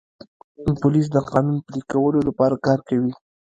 [0.81, 3.11] پولیس د قانون پلي کولو لپاره کار کوي.